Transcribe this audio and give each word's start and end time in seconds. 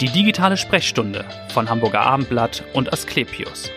Die 0.00 0.10
digitale 0.10 0.58
Sprechstunde 0.58 1.24
von 1.48 1.70
Hamburger 1.70 2.02
Abendblatt 2.02 2.62
und 2.74 2.92
Asklepios. 2.92 3.70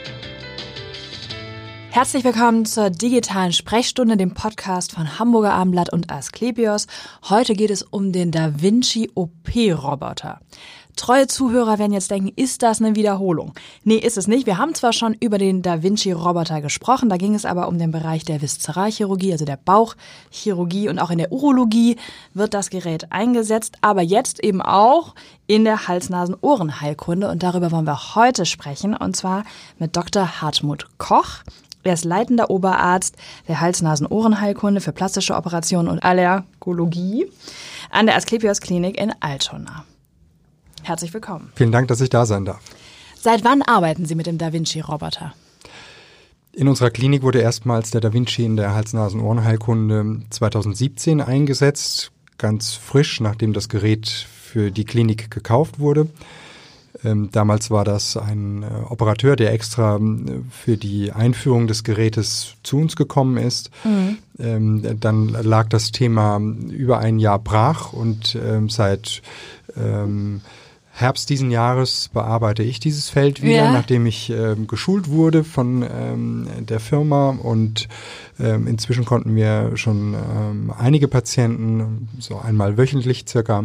Herzlich 1.91 2.25
willkommen 2.25 2.65
zur 2.65 2.89
digitalen 2.89 3.53
Sprechstunde, 3.53 4.17
dem 4.17 4.33
Podcast 4.33 4.91
von 4.91 5.17
Hamburger 5.17 5.53
Abendblatt 5.53 5.93
und 5.93 6.11
Asklepios. 6.11 6.87
Heute 7.29 7.53
geht 7.53 7.69
es 7.69 7.83
um 7.83 8.11
den 8.11 8.31
Da 8.31 8.61
Vinci 8.61 9.09
OP-Roboter. 9.15 10.41
Treue 10.99 11.27
Zuhörer 11.27 11.79
werden 11.79 11.93
jetzt 11.93 12.11
denken, 12.11 12.33
ist 12.35 12.61
das 12.61 12.81
eine 12.81 12.93
Wiederholung? 12.93 13.53
Nee, 13.85 13.95
ist 13.95 14.17
es 14.17 14.27
nicht. 14.27 14.45
Wir 14.45 14.57
haben 14.57 14.75
zwar 14.75 14.91
schon 14.91 15.13
über 15.13 15.37
den 15.37 15.61
Da 15.61 15.81
Vinci-Roboter 15.81 16.59
gesprochen, 16.59 17.07
da 17.07 17.15
ging 17.15 17.35
es 17.35 17.45
aber 17.45 17.69
um 17.69 17.77
den 17.79 17.91
Bereich 17.91 18.25
der 18.25 18.41
Viszeralchirurgie, 18.41 19.31
also 19.31 19.45
der 19.45 19.57
Bauchchirurgie 19.63 20.89
und 20.89 20.99
auch 20.99 21.09
in 21.09 21.19
der 21.19 21.31
Urologie 21.31 21.95
wird 22.33 22.53
das 22.53 22.69
Gerät 22.69 23.13
eingesetzt, 23.13 23.77
aber 23.79 24.01
jetzt 24.01 24.43
eben 24.43 24.61
auch 24.61 25.15
in 25.47 25.63
der 25.63 25.87
Hals-Nasen-Ohren-Heilkunde 25.87 27.29
und 27.29 27.43
darüber 27.43 27.71
wollen 27.71 27.87
wir 27.87 28.15
heute 28.15 28.45
sprechen 28.45 28.93
und 28.93 29.15
zwar 29.15 29.45
mit 29.77 29.95
Dr. 29.95 30.41
Hartmut 30.41 30.87
Koch. 30.97 31.43
Er 31.83 31.93
ist 31.93 32.03
leitender 32.03 32.49
Oberarzt 32.49 33.15
der 33.47 33.61
Hals-Nasen-Ohren-Heilkunde 33.61 34.81
für 34.81 34.91
plastische 34.91 35.37
Operationen 35.37 35.87
und 35.87 36.03
Allergologie 36.03 37.31
an 37.89 38.05
der 38.05 38.17
Asklepios 38.17 38.59
Klinik 38.59 38.99
in 38.99 39.13
Altona. 39.21 39.85
Herzlich 40.83 41.13
willkommen. 41.13 41.51
Vielen 41.55 41.71
Dank, 41.71 41.87
dass 41.87 42.01
ich 42.01 42.09
da 42.09 42.25
sein 42.25 42.45
darf. 42.45 42.61
Seit 43.15 43.43
wann 43.43 43.61
arbeiten 43.61 44.05
Sie 44.05 44.15
mit 44.15 44.27
dem 44.27 44.37
Da 44.37 44.53
Vinci-Roboter? 44.53 45.33
In 46.53 46.67
unserer 46.67 46.89
Klinik 46.89 47.21
wurde 47.21 47.39
erstmals 47.39 47.91
der 47.91 48.01
Da 48.01 48.11
Vinci 48.11 48.43
in 48.43 48.57
der 48.57 48.73
Hals-Nasen-Ohrenheilkunde 48.73 50.21
2017 50.29 51.21
eingesetzt, 51.21 52.11
ganz 52.37 52.73
frisch, 52.73 53.21
nachdem 53.21 53.53
das 53.53 53.69
Gerät 53.69 54.07
für 54.07 54.71
die 54.71 54.85
Klinik 54.85 55.29
gekauft 55.29 55.79
wurde. 55.79 56.07
Ähm, 57.03 57.29
damals 57.31 57.71
war 57.71 57.85
das 57.85 58.17
ein 58.17 58.63
äh, 58.63 58.67
Operateur, 58.89 59.35
der 59.35 59.53
extra 59.53 59.97
äh, 59.97 59.99
für 60.49 60.75
die 60.75 61.11
Einführung 61.11 61.67
des 61.67 61.83
Gerätes 61.83 62.55
zu 62.63 62.77
uns 62.77 62.95
gekommen 62.95 63.37
ist. 63.37 63.69
Mhm. 63.83 64.17
Ähm, 64.39 64.99
dann 64.99 65.29
lag 65.29 65.69
das 65.69 65.91
Thema 65.91 66.39
über 66.39 66.97
ein 66.99 67.19
Jahr 67.19 67.39
brach 67.39 67.93
und 67.93 68.35
ähm, 68.35 68.69
seit 68.69 69.21
ähm, 69.77 70.41
Herbst 70.99 71.29
diesen 71.29 71.49
Jahres 71.49 72.09
bearbeite 72.13 72.61
ich 72.61 72.79
dieses 72.79 73.09
Feld 73.09 73.41
wieder, 73.41 73.55
ja. 73.55 73.71
nachdem 73.71 74.05
ich 74.05 74.29
ähm, 74.29 74.67
geschult 74.67 75.09
wurde 75.09 75.43
von 75.43 75.81
ähm, 75.83 76.47
der 76.59 76.79
Firma 76.81 77.29
und 77.29 77.87
ähm, 78.39 78.67
inzwischen 78.67 79.05
konnten 79.05 79.35
wir 79.35 79.77
schon 79.77 80.13
ähm, 80.13 80.73
einige 80.77 81.07
Patienten, 81.07 82.09
so 82.19 82.37
einmal 82.37 82.77
wöchentlich 82.77 83.25
circa, 83.27 83.63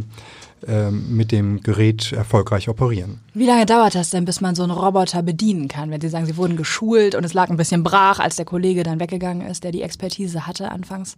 ähm, 0.66 1.16
mit 1.16 1.32
dem 1.32 1.60
Gerät 1.60 2.12
erfolgreich 2.12 2.68
operieren. 2.68 3.18
Wie 3.34 3.46
lange 3.46 3.66
dauert 3.66 3.96
das 3.96 4.10
denn, 4.10 4.24
bis 4.24 4.40
man 4.40 4.55
so 4.55 4.62
einen 4.62 4.72
Roboter 4.72 5.22
bedienen 5.22 5.68
kann? 5.68 5.90
Wenn 5.90 6.00
Sie 6.00 6.08
sagen, 6.08 6.27
Sie 6.27 6.36
wurden 6.36 6.56
geschult 6.56 7.14
und 7.14 7.24
es 7.24 7.34
lag 7.34 7.50
ein 7.50 7.56
bisschen 7.56 7.82
brach, 7.82 8.18
als 8.18 8.36
der 8.36 8.44
Kollege 8.44 8.82
dann 8.82 9.00
weggegangen 9.00 9.46
ist, 9.46 9.64
der 9.64 9.72
die 9.72 9.82
Expertise 9.82 10.46
hatte 10.46 10.70
anfangs? 10.70 11.16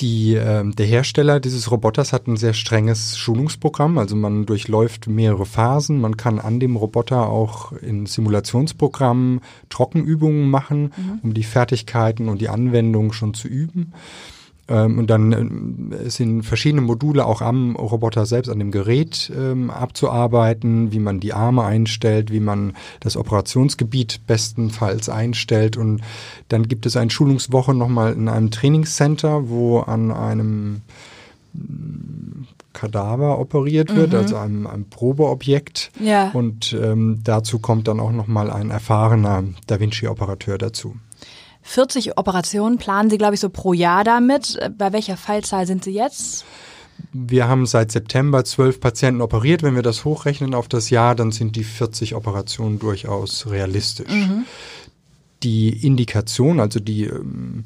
Die, 0.00 0.34
äh, 0.34 0.64
der 0.64 0.86
Hersteller 0.86 1.40
dieses 1.40 1.70
Roboters 1.70 2.12
hat 2.12 2.26
ein 2.26 2.36
sehr 2.36 2.54
strenges 2.54 3.18
Schulungsprogramm. 3.18 3.98
Also 3.98 4.16
man 4.16 4.46
durchläuft 4.46 5.08
mehrere 5.08 5.46
Phasen. 5.46 6.00
Man 6.00 6.16
kann 6.16 6.38
an 6.38 6.58
dem 6.58 6.76
Roboter 6.76 7.28
auch 7.28 7.72
in 7.72 8.06
Simulationsprogrammen 8.06 9.40
Trockenübungen 9.68 10.48
machen, 10.48 10.92
mhm. 10.96 11.20
um 11.22 11.34
die 11.34 11.42
Fertigkeiten 11.42 12.28
und 12.28 12.40
die 12.40 12.48
Anwendung 12.48 13.12
schon 13.12 13.34
zu 13.34 13.48
üben. 13.48 13.92
Ähm, 14.70 14.98
und 14.98 15.10
dann 15.10 15.92
äh, 15.92 16.08
sind 16.08 16.42
verschiedene 16.42 16.80
Module 16.80 17.26
auch 17.26 17.42
am 17.42 17.74
Roboter 17.76 18.24
selbst, 18.24 18.48
an 18.48 18.60
dem 18.60 18.70
Gerät 18.70 19.30
ähm, 19.36 19.70
abzuarbeiten, 19.70 20.92
wie 20.92 21.00
man 21.00 21.18
die 21.18 21.32
Arme 21.34 21.64
einstellt, 21.64 22.32
wie 22.32 22.40
man 22.40 22.74
das 23.00 23.16
Operationsgebiet 23.16 24.26
bestenfalls 24.26 25.08
einstellt. 25.08 25.76
Und 25.76 26.00
dann 26.48 26.68
gibt 26.68 26.86
es 26.86 26.96
eine 26.96 27.10
Schulungswoche 27.10 27.74
nochmal 27.74 28.12
in 28.12 28.28
einem 28.28 28.52
Trainingscenter, 28.52 29.48
wo 29.48 29.80
an 29.80 30.12
einem 30.12 30.82
mm, 31.52 32.46
Kadaver 32.72 33.40
operiert 33.40 33.94
wird, 33.96 34.12
mhm. 34.12 34.18
also 34.18 34.36
einem, 34.36 34.66
einem 34.68 34.84
Probeobjekt. 34.84 35.90
Ja. 35.98 36.30
Und 36.30 36.72
ähm, 36.80 37.20
dazu 37.24 37.58
kommt 37.58 37.88
dann 37.88 37.98
auch 37.98 38.12
nochmal 38.12 38.50
ein 38.50 38.70
erfahrener 38.70 39.42
Da 39.66 39.80
Vinci-Operateur 39.80 40.58
dazu. 40.58 40.94
40 41.62 42.18
Operationen 42.18 42.78
planen 42.78 43.10
Sie, 43.10 43.18
glaube 43.18 43.34
ich, 43.34 43.40
so 43.40 43.48
pro 43.48 43.72
Jahr 43.72 44.04
damit. 44.04 44.58
Bei 44.76 44.92
welcher 44.92 45.16
Fallzahl 45.16 45.66
sind 45.66 45.84
Sie 45.84 45.92
jetzt? 45.92 46.44
Wir 47.12 47.48
haben 47.48 47.66
seit 47.66 47.92
September 47.92 48.44
zwölf 48.44 48.80
Patienten 48.80 49.20
operiert. 49.20 49.62
Wenn 49.62 49.74
wir 49.74 49.82
das 49.82 50.04
hochrechnen 50.04 50.54
auf 50.54 50.68
das 50.68 50.90
Jahr, 50.90 51.14
dann 51.14 51.32
sind 51.32 51.56
die 51.56 51.64
40 51.64 52.14
Operationen 52.14 52.78
durchaus 52.78 53.46
realistisch. 53.48 54.12
Mhm. 54.12 54.44
Die 55.42 55.86
Indikation, 55.86 56.60
also 56.60 56.80
die 56.80 57.04
ähm, 57.04 57.64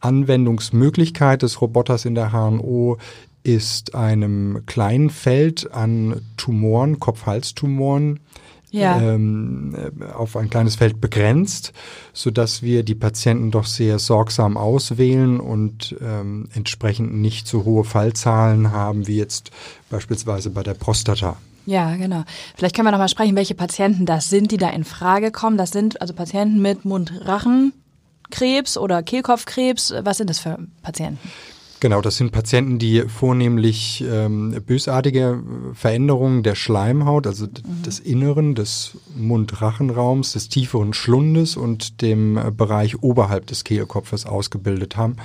Anwendungsmöglichkeit 0.00 1.42
des 1.42 1.60
Roboters 1.60 2.04
in 2.04 2.14
der 2.14 2.32
HNO 2.32 2.98
ist 3.42 3.94
einem 3.94 4.64
kleinen 4.66 5.10
Feld 5.10 5.72
an 5.72 6.20
Tumoren, 6.36 6.98
Kopf-Hals-Tumoren 6.98 8.20
ja. 8.70 9.00
ähm, 9.00 9.74
auf 10.14 10.36
ein 10.36 10.50
kleines 10.50 10.76
Feld 10.76 11.00
begrenzt, 11.00 11.72
so 12.12 12.30
dass 12.30 12.62
wir 12.62 12.82
die 12.82 12.94
Patienten 12.94 13.50
doch 13.50 13.66
sehr 13.66 13.98
sorgsam 13.98 14.56
auswählen 14.56 15.40
und 15.40 15.96
ähm, 16.00 16.48
entsprechend 16.54 17.14
nicht 17.14 17.46
so 17.46 17.64
hohe 17.64 17.84
Fallzahlen 17.84 18.72
haben 18.72 19.06
wie 19.06 19.16
jetzt 19.16 19.50
beispielsweise 19.90 20.50
bei 20.50 20.62
der 20.62 20.74
Prostata. 20.74 21.36
Ja, 21.66 21.96
genau. 21.96 22.24
Vielleicht 22.56 22.74
können 22.74 22.86
wir 22.86 22.92
noch 22.92 22.98
mal 22.98 23.08
sprechen, 23.08 23.36
welche 23.36 23.54
Patienten 23.54 24.06
das 24.06 24.30
sind, 24.30 24.52
die 24.52 24.56
da 24.56 24.70
in 24.70 24.84
Frage 24.84 25.30
kommen. 25.30 25.58
Das 25.58 25.70
sind 25.70 26.00
also 26.00 26.14
Patienten 26.14 26.62
mit 26.62 26.86
Mund-Rachen-Krebs 26.86 28.78
oder 28.78 29.02
Kehlkopfkrebs. 29.02 29.92
Was 30.02 30.16
sind 30.16 30.30
das 30.30 30.38
für 30.38 30.58
Patienten? 30.82 31.18
Genau, 31.80 32.00
das 32.00 32.16
sind 32.16 32.32
Patienten, 32.32 32.80
die 32.80 33.02
vornehmlich 33.02 34.04
ähm, 34.10 34.60
bösartige 34.66 35.40
Veränderungen 35.74 36.42
der 36.42 36.56
Schleimhaut, 36.56 37.24
also 37.26 37.46
mhm. 37.46 37.82
des 37.84 38.00
Inneren, 38.00 38.56
des 38.56 38.96
Mund-Rachenraums, 39.16 40.32
des 40.32 40.48
tieferen 40.48 40.92
Schlundes 40.92 41.56
und 41.56 42.02
dem 42.02 42.36
äh, 42.36 42.50
Bereich 42.50 43.00
oberhalb 43.02 43.46
des 43.46 43.62
Kehlkopfes 43.62 44.26
ausgebildet 44.26 44.96
haben. 44.96 45.18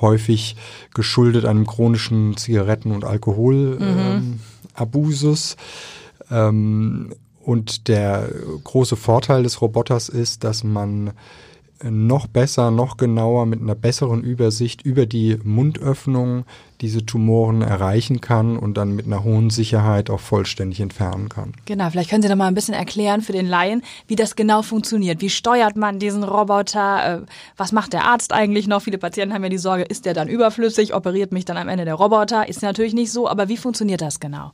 Häufig 0.00 0.56
geschuldet 0.94 1.44
einem 1.46 1.66
chronischen 1.66 2.36
Zigaretten- 2.36 2.92
und 2.92 3.04
Alkoholabusus. 3.04 5.56
Mhm. 6.28 6.36
Ähm, 6.36 7.14
und 7.40 7.88
der 7.88 8.28
große 8.62 8.96
Vorteil 8.96 9.42
des 9.42 9.62
Roboters 9.62 10.10
ist, 10.10 10.44
dass 10.44 10.62
man 10.64 11.12
noch 11.84 12.26
besser, 12.26 12.70
noch 12.70 12.96
genauer 12.96 13.46
mit 13.46 13.60
einer 13.60 13.74
besseren 13.74 14.22
Übersicht 14.22 14.82
über 14.82 15.06
die 15.06 15.38
Mundöffnung 15.42 16.44
diese 16.80 17.04
Tumoren 17.04 17.62
erreichen 17.62 18.20
kann 18.20 18.56
und 18.56 18.74
dann 18.76 18.94
mit 18.94 19.06
einer 19.06 19.24
hohen 19.24 19.50
Sicherheit 19.50 20.10
auch 20.10 20.20
vollständig 20.20 20.80
entfernen 20.80 21.28
kann. 21.28 21.52
Genau, 21.66 21.90
vielleicht 21.90 22.10
können 22.10 22.22
Sie 22.22 22.28
noch 22.28 22.36
mal 22.36 22.46
ein 22.46 22.54
bisschen 22.54 22.74
erklären 22.74 23.20
für 23.20 23.32
den 23.32 23.46
Laien, 23.46 23.82
wie 24.06 24.16
das 24.16 24.36
genau 24.36 24.62
funktioniert. 24.62 25.20
Wie 25.20 25.30
steuert 25.30 25.76
man 25.76 25.98
diesen 25.98 26.22
Roboter? 26.22 27.22
Äh, 27.22 27.26
was 27.56 27.72
macht 27.72 27.92
der 27.92 28.04
Arzt 28.04 28.32
eigentlich 28.32 28.68
noch? 28.68 28.82
Viele 28.82 28.98
Patienten 28.98 29.34
haben 29.34 29.42
ja 29.42 29.48
die 29.48 29.58
Sorge, 29.58 29.82
ist 29.82 30.04
der 30.04 30.14
dann 30.14 30.28
überflüssig? 30.28 30.94
Operiert 30.94 31.32
mich 31.32 31.44
dann 31.44 31.56
am 31.56 31.68
Ende 31.68 31.84
der 31.84 31.94
Roboter? 31.94 32.48
Ist 32.48 32.62
natürlich 32.62 32.94
nicht 32.94 33.10
so, 33.10 33.28
aber 33.28 33.48
wie 33.48 33.56
funktioniert 33.56 34.00
das 34.00 34.20
genau? 34.20 34.52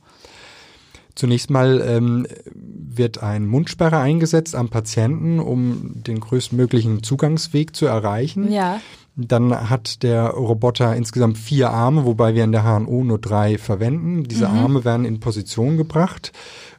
Zunächst 1.15 1.49
mal 1.49 1.81
ähm, 1.85 2.27
wird 2.53 3.23
ein 3.23 3.47
Mundsperrer 3.47 3.99
eingesetzt 3.99 4.53
am 4.53 4.69
Patienten, 4.69 5.39
um 5.39 6.03
den 6.03 6.19
größtmöglichen 6.19 7.03
Zugangsweg 7.03 7.75
zu 7.75 7.85
erreichen. 7.85 8.51
Ja. 8.51 8.81
Dann 9.15 9.69
hat 9.69 10.03
der 10.03 10.27
Roboter 10.31 10.93
insgesamt 10.93 11.37
vier 11.37 11.69
Arme, 11.69 12.05
wobei 12.05 12.35
wir 12.35 12.43
in 12.43 12.51
der 12.51 12.63
HNO 12.63 13.05
nur 13.05 13.17
drei 13.17 13.57
verwenden. 13.57 14.25
Diese 14.25 14.49
mhm. 14.49 14.55
Arme 14.55 14.85
werden 14.85 15.05
in 15.05 15.21
Position 15.21 15.77
gebracht, 15.77 16.33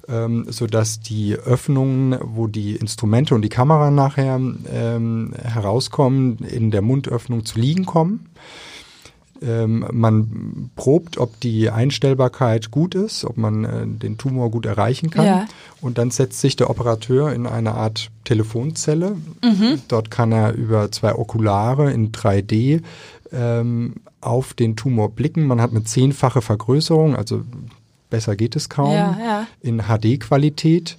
ähm, 0.06 0.44
sodass 0.50 1.00
die 1.00 1.35
Öffnungen, 1.35 2.19
wo 2.21 2.47
die 2.47 2.77
Instrumente 2.77 3.35
und 3.35 3.41
die 3.41 3.49
Kamera 3.49 3.91
nachher 3.91 4.38
ähm, 4.71 5.33
herauskommen, 5.43 6.38
in 6.41 6.71
der 6.71 6.83
Mundöffnung 6.83 7.47
zu 7.47 7.59
liegen 7.59 7.87
kommen. 7.87 8.29
Ähm, 9.43 9.87
man 9.93 10.71
probt, 10.77 11.19
ob 11.19 11.38
die 11.41 11.71
Einstellbarkeit 11.71 12.71
gut 12.71 12.94
ist, 12.94 13.25
ob 13.25 13.37
man 13.37 13.65
äh, 13.65 13.87
den 13.87 14.19
Tumor 14.19 14.50
gut 14.50 14.67
erreichen 14.67 15.11
kann. 15.11 15.27
Ja. 15.27 15.47
Und 15.81 15.99
dann 15.99 16.11
setzt 16.11 16.41
sich 16.41 16.56
der 16.56 16.71
Operateur 16.71 17.33
in 17.33 17.47
eine 17.47 17.75
Art 17.75 18.11
Telefonzelle. 18.25 19.17
Mhm. 19.44 19.83
Dort 19.88 20.11
kann 20.11 20.33
er 20.33 20.55
über 20.55 20.91
zwei 20.91 21.15
Okulare 21.15 21.93
in 21.93 22.12
3D 22.12 22.83
ähm, 23.33 23.94
auf 24.21 24.55
den 24.55 24.77
Tumor 24.77 25.11
blicken. 25.11 25.47
Man 25.47 25.61
hat 25.61 25.71
eine 25.71 25.85
zehnfache 25.85 26.43
Vergrößerung, 26.43 27.17
also 27.17 27.43
besser 28.11 28.37
geht 28.37 28.56
es 28.56 28.69
kaum, 28.69 28.93
ja, 28.93 29.17
ja. 29.19 29.47
in 29.61 29.83
HD-Qualität. 29.83 30.97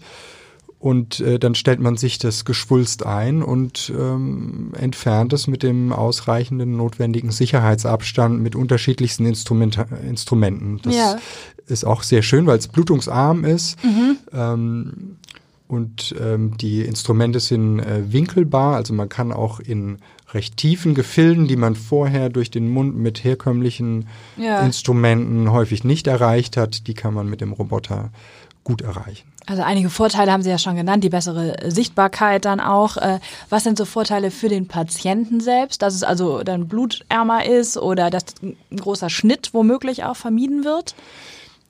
Und 0.79 1.19
äh, 1.21 1.39
dann 1.39 1.56
stellt 1.56 1.79
man 1.79 1.97
sich 1.97 2.19
das 2.19 2.45
Geschwulst 2.45 3.03
ein 3.06 3.41
und 3.41 3.91
ähm, 3.97 4.74
entfernt 4.79 5.33
es 5.33 5.47
mit 5.47 5.63
dem 5.63 5.91
ausreichenden 5.91 6.77
notwendigen 6.77 7.31
Sicherheitsabstand 7.31 8.41
mit 8.41 8.56
unterschiedlichsten 8.56 9.25
Instrument 9.25 9.79
Instrumenten. 10.07 10.79
Das 10.83 10.95
ja. 10.95 11.15
ist 11.65 11.83
auch 11.83 12.03
sehr 12.03 12.21
schön, 12.21 12.45
weil 12.45 12.59
es 12.59 12.68
blutungsarm 12.68 13.44
ist. 13.44 13.83
Mhm. 13.83 14.18
Ähm, 14.31 15.18
und 15.68 16.15
ähm, 16.21 16.56
die 16.57 16.81
Instrumente 16.81 17.39
sind 17.39 17.79
äh, 17.79 18.13
winkelbar, 18.13 18.75
also 18.75 18.94
man 18.94 19.09
kann 19.09 19.33
auch 19.33 19.59
in 19.59 19.97
recht 20.33 20.57
tiefen 20.57 20.94
Gefilden, 20.94 21.47
die 21.47 21.57
man 21.57 21.75
vorher 21.75 22.29
durch 22.29 22.51
den 22.51 22.69
Mund 22.69 22.95
mit 22.95 23.24
herkömmlichen 23.24 24.07
ja. 24.38 24.62
Instrumenten 24.62 25.51
häufig 25.51 25.83
nicht 25.83 26.07
erreicht 26.07 26.56
hat, 26.56 26.88
die 26.88 26.94
kann 26.94 27.13
man 27.13 27.29
mit 27.29 27.41
dem 27.41 27.51
Roboter 27.51 28.12
gut 28.68 28.81
erreichen. 28.81 29.31
Also 29.46 29.64
einige 29.64 29.90
Vorteile 29.90 30.34
haben 30.34 30.44
Sie 30.44 30.50
ja 30.50 30.58
schon 30.58 30.75
genannt, 30.75 31.02
die 31.06 31.10
bessere 31.10 31.56
Sichtbarkeit 31.72 32.44
dann 32.44 32.60
auch. 32.60 32.98
Äh, 32.98 33.19
was 33.50 33.64
sind 33.64 33.78
so 33.78 33.86
Vorteile 33.86 34.30
für 34.30 34.50
den 34.50 34.68
Patienten 34.68 35.40
selbst, 35.40 35.81
dass 35.81 35.96
es 35.96 36.04
also 36.04 36.44
dann 36.44 36.68
blutärmer 36.68 37.46
ist 37.46 37.78
oder 37.78 38.10
dass 38.10 38.25
ein 38.44 38.58
großer 38.75 39.10
Schnitt 39.10 39.54
womöglich 39.54 40.04
auch 40.04 40.18
vermieden 40.18 40.66
wird? 40.66 40.96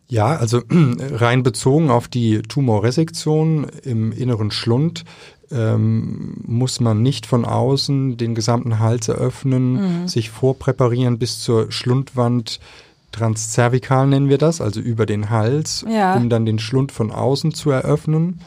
Ja, 0.08 0.38
also 0.38 0.64
rein 0.72 1.44
bezogen 1.44 1.92
auf 1.92 2.08
die 2.08 2.42
Tumorresektion 2.42 3.68
im 3.84 4.12
inneren 4.12 4.50
Schlund 4.50 5.06
ähm, 5.52 6.38
muss 6.48 6.80
man 6.80 7.04
nicht 7.04 7.28
von 7.28 7.46
außen 7.46 8.18
den 8.18 8.34
gesamten 8.34 8.80
Hals 8.80 9.08
eröffnen, 9.08 10.02
mhm. 10.02 10.08
sich 10.08 10.32
vorpräparieren 10.32 11.20
bis 11.20 11.42
zur 11.42 11.72
Schlundwand 11.72 12.60
transzervikal 13.18 14.08
nennen 14.08 14.30
wir 14.30 14.38
das, 14.38 14.62
also 14.62 14.80
über 14.80 15.06
den 15.06 15.30
Hals, 15.30 15.86
ja. 15.90 16.16
um 16.16 16.30
dann 16.30 16.46
den 16.46 16.60
Schlund 16.60 16.92
von 16.92 17.12
außen 17.12 17.54
zu 17.54 17.72
eröffnen. 17.72 18.40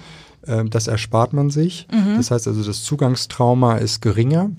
Ähm, 0.46 0.70
das 0.70 0.86
erspart 0.86 1.32
man 1.32 1.50
sich. 1.50 1.86
Mhm. 1.92 2.16
Das 2.16 2.30
heißt 2.30 2.48
also, 2.48 2.62
das 2.62 2.82
Zugangstrauma 2.82 3.76
ist 3.76 4.00
geringer. 4.00 4.50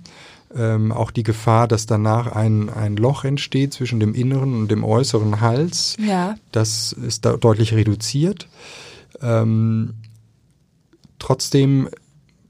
Ähm, 0.54 0.92
auch 0.92 1.12
die 1.12 1.24
Gefahr, 1.24 1.68
dass 1.68 1.86
danach 1.86 2.28
ein, 2.34 2.70
ein 2.70 2.98
Loch 2.98 3.24
entsteht 3.24 3.74
zwischen 3.74 4.00
dem 4.00 4.14
inneren 4.14 4.54
und 4.54 4.70
dem 4.70 4.84
äußeren 4.84 5.40
Hals, 5.40 5.96
ja. 5.98 6.36
das 6.52 6.92
ist 6.92 7.26
da 7.26 7.38
deutlich 7.38 7.74
reduziert. 7.74 8.50
Ähm, 9.22 9.94
trotzdem 11.20 11.88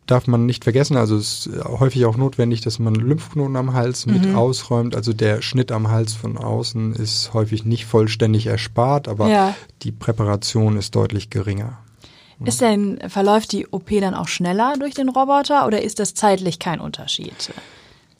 darf 0.07 0.27
man 0.27 0.45
nicht 0.45 0.63
vergessen, 0.63 0.97
also 0.97 1.15
es 1.15 1.45
ist 1.45 1.63
häufig 1.63 2.05
auch 2.05 2.17
notwendig, 2.17 2.61
dass 2.61 2.79
man 2.79 2.95
Lymphknoten 2.95 3.55
am 3.55 3.73
Hals 3.73 4.05
mit 4.05 4.25
mhm. 4.25 4.35
ausräumt. 4.35 4.95
Also 4.95 5.13
der 5.13 5.41
Schnitt 5.41 5.71
am 5.71 5.89
Hals 5.89 6.13
von 6.13 6.37
außen 6.37 6.93
ist 6.93 7.33
häufig 7.33 7.65
nicht 7.65 7.85
vollständig 7.85 8.47
erspart, 8.47 9.07
aber 9.07 9.29
ja. 9.29 9.55
die 9.83 9.91
Präparation 9.91 10.77
ist 10.77 10.95
deutlich 10.95 11.29
geringer. 11.29 11.77
Ist 12.43 12.61
denn, 12.61 12.99
verläuft 13.07 13.51
die 13.51 13.67
OP 13.67 13.89
dann 13.99 14.15
auch 14.15 14.27
schneller 14.27 14.73
durch 14.79 14.95
den 14.95 15.09
Roboter 15.09 15.67
oder 15.67 15.81
ist 15.81 15.99
das 15.99 16.15
zeitlich 16.15 16.57
kein 16.57 16.79
Unterschied? 16.79 17.53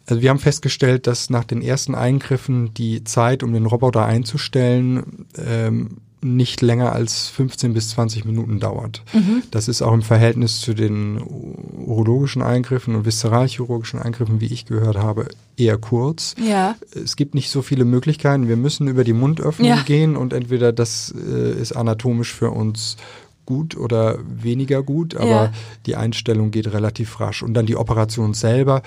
Also 0.06 0.22
wir 0.22 0.30
haben 0.30 0.40
festgestellt, 0.40 1.08
dass 1.08 1.30
nach 1.30 1.44
den 1.44 1.62
ersten 1.62 1.96
Eingriffen 1.96 2.74
die 2.74 3.04
Zeit, 3.04 3.44
um 3.44 3.54
den 3.54 3.66
Roboter 3.66 4.06
einzustellen, 4.06 5.26
ähm, 5.38 5.98
nicht 6.22 6.62
länger 6.62 6.94
als 6.94 7.28
15 7.30 7.74
bis 7.74 7.90
20 7.90 8.26
Minuten 8.26 8.60
dauert. 8.60 9.04
Mhm. 9.14 9.44
Das 9.52 9.68
ist 9.68 9.82
auch 9.82 9.94
im 9.94 10.02
Verhältnis 10.02 10.62
zu 10.62 10.74
den 10.74 11.22
urologischen 11.22 12.42
Eingriffen 12.42 12.96
und 12.96 13.06
viszeralchirurgischen 13.06 14.00
Eingriffen, 14.00 14.40
wie 14.40 14.46
ich 14.46 14.66
gehört 14.66 14.98
habe, 14.98 15.28
eher 15.58 15.78
kurz. 15.78 16.36
Ja. 16.42 16.76
Es 16.94 17.16
gibt 17.16 17.34
nicht 17.36 17.50
so 17.50 17.62
viele 17.62 17.86
Möglichkeiten. 17.86 18.48
Wir 18.48 18.58
müssen 18.58 18.88
über 18.88 19.04
die 19.04 19.14
Mundöffnung 19.14 19.68
ja. 19.68 19.82
gehen 19.82 20.16
und 20.16 20.34
entweder 20.34 20.72
das 20.72 21.14
äh, 21.16 21.60
ist 21.60 21.74
anatomisch 21.74 22.34
für 22.34 22.52
uns 22.52 22.98
gut 23.46 23.76
oder 23.76 24.20
weniger 24.24 24.84
gut, 24.84 25.16
aber 25.16 25.30
ja. 25.30 25.52
die 25.86 25.96
Einstellung 25.96 26.52
geht 26.52 26.72
relativ 26.72 27.20
rasch. 27.20 27.44
Und 27.44 27.54
dann 27.54 27.66
die 27.66 27.76
Operation 27.76 28.34
selber 28.34 28.84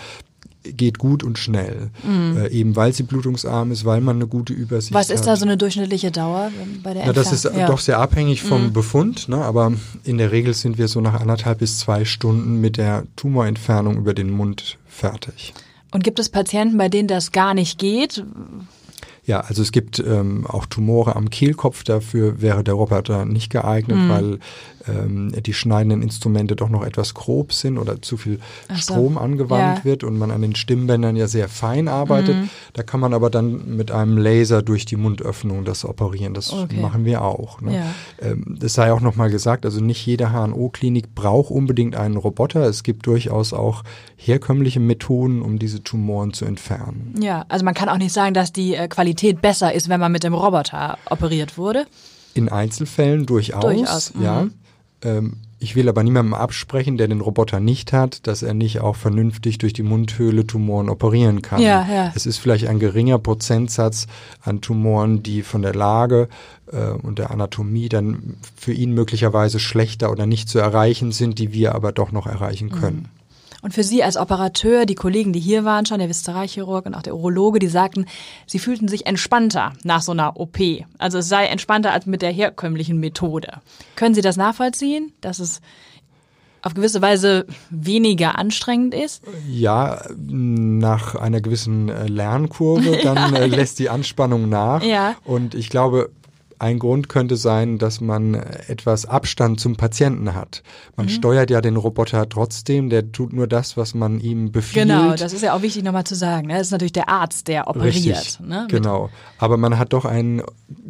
geht 0.64 0.98
gut 0.98 1.22
und 1.22 1.38
schnell. 1.38 1.90
Mhm. 2.02 2.38
Äh, 2.38 2.48
eben 2.48 2.76
weil 2.76 2.92
sie 2.92 3.02
blutungsarm 3.02 3.70
ist, 3.70 3.84
weil 3.84 4.00
man 4.00 4.16
eine 4.16 4.26
gute 4.26 4.52
Übersicht 4.52 4.94
hat. 4.94 5.00
Was 5.00 5.10
ist 5.10 5.20
hat. 5.20 5.28
da 5.28 5.36
so 5.36 5.44
eine 5.44 5.56
durchschnittliche 5.56 6.10
Dauer 6.10 6.50
bei 6.82 6.94
der 6.94 7.06
Na, 7.06 7.12
Das 7.12 7.32
ist 7.32 7.44
ja. 7.44 7.66
doch 7.66 7.78
sehr 7.78 7.98
abhängig 7.98 8.42
vom 8.42 8.66
mhm. 8.66 8.72
Befund, 8.72 9.28
ne? 9.28 9.36
aber 9.36 9.72
in 10.04 10.18
der 10.18 10.32
Regel 10.32 10.54
sind 10.54 10.78
wir 10.78 10.88
so 10.88 11.00
nach 11.00 11.20
anderthalb 11.20 11.58
bis 11.58 11.78
zwei 11.78 12.04
Stunden 12.04 12.60
mit 12.60 12.76
der 12.76 13.04
Tumorentfernung 13.16 13.96
über 13.96 14.14
den 14.14 14.30
Mund 14.30 14.78
fertig. 14.86 15.54
Und 15.90 16.02
gibt 16.02 16.18
es 16.18 16.28
Patienten, 16.28 16.76
bei 16.76 16.88
denen 16.88 17.08
das 17.08 17.30
gar 17.30 17.54
nicht 17.54 17.78
geht? 17.78 18.24
Ja, 19.26 19.40
also 19.40 19.62
es 19.62 19.72
gibt 19.72 19.98
ähm, 20.00 20.46
auch 20.46 20.66
Tumore 20.66 21.16
am 21.16 21.30
Kehlkopf, 21.30 21.82
dafür 21.82 22.42
wäre 22.42 22.62
der 22.62 22.74
Roboter 22.74 23.24
nicht 23.24 23.50
geeignet, 23.50 23.96
mhm. 23.96 24.08
weil 24.08 24.38
ähm, 24.86 25.32
die 25.42 25.54
schneidenden 25.54 26.02
Instrumente 26.02 26.56
doch 26.56 26.68
noch 26.68 26.84
etwas 26.84 27.14
grob 27.14 27.54
sind 27.54 27.78
oder 27.78 28.02
zu 28.02 28.18
viel 28.18 28.38
so. 28.68 28.76
Strom 28.76 29.16
angewandt 29.16 29.78
ja. 29.78 29.84
wird 29.84 30.04
und 30.04 30.18
man 30.18 30.30
an 30.30 30.42
den 30.42 30.54
Stimmbändern 30.54 31.16
ja 31.16 31.26
sehr 31.26 31.48
fein 31.48 31.88
arbeitet. 31.88 32.36
Mhm. 32.36 32.50
Da 32.74 32.82
kann 32.82 33.00
man 33.00 33.14
aber 33.14 33.30
dann 33.30 33.76
mit 33.76 33.90
einem 33.90 34.18
Laser 34.18 34.62
durch 34.62 34.84
die 34.84 34.96
Mundöffnung 34.96 35.64
das 35.64 35.86
operieren. 35.86 36.34
Das 36.34 36.52
okay. 36.52 36.80
machen 36.80 37.06
wir 37.06 37.22
auch. 37.22 37.62
Ne? 37.62 37.76
Ja. 37.76 37.86
Ähm, 38.20 38.56
das 38.60 38.74
sei 38.74 38.92
auch 38.92 39.00
nochmal 39.00 39.30
gesagt, 39.30 39.64
also 39.64 39.80
nicht 39.80 40.04
jede 40.04 40.32
HNO-Klinik 40.32 41.14
braucht 41.14 41.50
unbedingt 41.50 41.96
einen 41.96 42.16
Roboter. 42.16 42.64
Es 42.64 42.82
gibt 42.82 43.06
durchaus 43.06 43.54
auch 43.54 43.84
herkömmliche 44.16 44.80
Methoden, 44.80 45.40
um 45.40 45.58
diese 45.58 45.82
Tumoren 45.82 46.32
zu 46.32 46.44
entfernen. 46.44 47.14
Ja, 47.20 47.44
also 47.48 47.64
man 47.64 47.74
kann 47.74 47.88
auch 47.88 47.98
nicht 47.98 48.12
sagen, 48.12 48.34
dass 48.34 48.52
die 48.52 48.74
äh, 48.74 48.88
Qualität 48.88 49.13
besser 49.40 49.72
ist, 49.72 49.88
wenn 49.88 50.00
man 50.00 50.12
mit 50.12 50.24
dem 50.24 50.34
Roboter 50.34 50.98
operiert 51.08 51.56
wurde. 51.58 51.86
In 52.34 52.48
Einzelfällen 52.48 53.26
durchaus, 53.26 53.62
durchaus. 53.62 54.12
ja. 54.20 54.42
Mhm. 54.42 54.54
Ähm, 55.02 55.36
ich 55.64 55.76
will 55.76 55.88
aber 55.88 56.02
niemandem 56.02 56.34
absprechen, 56.34 56.98
der 56.98 57.08
den 57.08 57.22
Roboter 57.22 57.58
nicht 57.58 57.94
hat, 57.94 58.26
dass 58.26 58.42
er 58.42 58.52
nicht 58.52 58.80
auch 58.80 58.96
vernünftig 58.96 59.56
durch 59.56 59.72
die 59.72 59.82
Mundhöhle 59.82 60.46
Tumoren 60.46 60.90
operieren 60.90 61.40
kann. 61.40 61.62
Ja, 61.62 61.86
ja. 61.90 62.12
Es 62.14 62.26
ist 62.26 62.36
vielleicht 62.36 62.66
ein 62.66 62.78
geringer 62.78 63.18
Prozentsatz 63.18 64.06
an 64.42 64.60
Tumoren, 64.60 65.22
die 65.22 65.42
von 65.42 65.62
der 65.62 65.74
Lage 65.74 66.28
äh, 66.70 66.90
und 66.90 67.18
der 67.18 67.30
Anatomie 67.30 67.88
dann 67.88 68.36
für 68.54 68.74
ihn 68.74 68.92
möglicherweise 68.92 69.58
schlechter 69.58 70.10
oder 70.10 70.26
nicht 70.26 70.50
zu 70.50 70.58
erreichen 70.58 71.12
sind, 71.12 71.38
die 71.38 71.54
wir 71.54 71.74
aber 71.74 71.92
doch 71.92 72.12
noch 72.12 72.26
erreichen 72.26 72.70
können. 72.70 73.08
Mhm. 73.14 73.23
Und 73.64 73.72
für 73.72 73.82
Sie 73.82 74.04
als 74.04 74.18
Operateur, 74.18 74.84
die 74.84 74.94
Kollegen, 74.94 75.32
die 75.32 75.40
hier 75.40 75.64
waren, 75.64 75.86
schon 75.86 75.98
der 75.98 76.10
Viszeralchirurg 76.10 76.84
und 76.84 76.94
auch 76.94 77.00
der 77.00 77.16
Urologe, 77.16 77.58
die 77.58 77.66
sagten, 77.66 78.04
sie 78.46 78.58
fühlten 78.58 78.88
sich 78.88 79.06
entspannter 79.06 79.72
nach 79.84 80.02
so 80.02 80.12
einer 80.12 80.38
OP. 80.38 80.58
Also 80.98 81.16
es 81.16 81.30
sei 81.30 81.46
entspannter 81.46 81.90
als 81.90 82.04
mit 82.04 82.20
der 82.20 82.30
herkömmlichen 82.30 83.00
Methode. 83.00 83.62
Können 83.96 84.14
Sie 84.14 84.20
das 84.20 84.36
nachvollziehen, 84.36 85.14
dass 85.22 85.38
es 85.38 85.62
auf 86.60 86.74
gewisse 86.74 87.00
Weise 87.00 87.46
weniger 87.70 88.38
anstrengend 88.38 88.92
ist? 88.92 89.22
Ja, 89.48 90.02
nach 90.18 91.14
einer 91.14 91.40
gewissen 91.40 91.88
äh, 91.88 92.06
Lernkurve, 92.06 92.98
dann 93.02 93.34
ja. 93.34 93.40
Äh, 93.40 93.46
lässt 93.46 93.78
die 93.78 93.88
Anspannung 93.88 94.50
nach. 94.50 94.82
Ja. 94.82 95.14
Und 95.24 95.54
ich 95.54 95.70
glaube, 95.70 96.10
ein 96.58 96.78
Grund 96.78 97.08
könnte 97.08 97.36
sein, 97.36 97.78
dass 97.78 98.00
man 98.00 98.34
etwas 98.34 99.06
Abstand 99.06 99.60
zum 99.60 99.76
Patienten 99.76 100.34
hat. 100.34 100.62
Man 100.96 101.06
mhm. 101.06 101.10
steuert 101.10 101.50
ja 101.50 101.60
den 101.60 101.76
Roboter 101.76 102.28
trotzdem, 102.28 102.90
der 102.90 103.12
tut 103.12 103.32
nur 103.32 103.46
das, 103.46 103.76
was 103.76 103.94
man 103.94 104.20
ihm 104.20 104.52
befiehlt. 104.52 104.86
Genau, 104.86 105.14
das 105.14 105.32
ist 105.32 105.42
ja 105.42 105.54
auch 105.54 105.62
wichtig 105.62 105.82
nochmal 105.82 106.04
zu 106.04 106.14
sagen. 106.14 106.48
Ne? 106.48 106.54
Das 106.54 106.68
ist 106.68 106.70
natürlich 106.72 106.92
der 106.92 107.08
Arzt, 107.08 107.48
der 107.48 107.68
operiert. 107.68 107.94
Richtig, 107.94 108.40
ne? 108.40 108.66
Genau, 108.70 109.10
aber 109.38 109.56
man 109.56 109.78
hat 109.78 109.92
doch 109.92 110.04
einen 110.04 110.42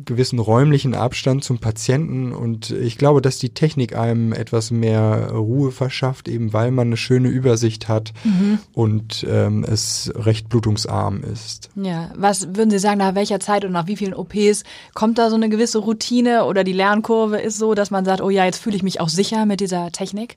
gewissen 0.04 0.38
räumlichen 0.38 0.94
Abstand 0.94 1.44
zum 1.44 1.58
Patienten 1.58 2.32
und 2.32 2.70
ich 2.70 2.98
glaube, 2.98 3.22
dass 3.22 3.38
die 3.38 3.50
Technik 3.50 3.96
einem 3.96 4.32
etwas 4.32 4.70
mehr 4.70 5.30
Ruhe 5.32 5.72
verschafft, 5.72 6.28
eben 6.28 6.52
weil 6.52 6.70
man 6.70 6.88
eine 6.88 6.96
schöne 6.96 7.28
Übersicht 7.28 7.88
hat 7.88 8.12
mhm. 8.24 8.58
und 8.72 9.26
ähm, 9.28 9.64
es 9.64 10.12
recht 10.14 10.48
blutungsarm 10.48 11.22
ist. 11.22 11.70
Ja, 11.76 12.10
was 12.16 12.54
würden 12.54 12.70
Sie 12.70 12.78
sagen, 12.78 12.98
nach 12.98 13.14
welcher 13.14 13.40
Zeit 13.40 13.64
und 13.64 13.72
nach 13.72 13.86
wie 13.86 13.96
vielen 13.96 14.14
OPs 14.14 14.64
kommt 14.94 15.18
da 15.18 15.30
so 15.30 15.36
eine 15.36 15.48
gewisse 15.54 15.78
Routine 15.78 16.44
oder 16.44 16.64
die 16.64 16.72
Lernkurve 16.72 17.38
ist 17.38 17.58
so, 17.58 17.74
dass 17.74 17.90
man 17.90 18.04
sagt, 18.04 18.20
oh 18.20 18.30
ja, 18.30 18.44
jetzt 18.44 18.58
fühle 18.58 18.76
ich 18.76 18.82
mich 18.82 19.00
auch 19.00 19.08
sicher 19.08 19.46
mit 19.46 19.60
dieser 19.60 19.90
Technik? 19.92 20.36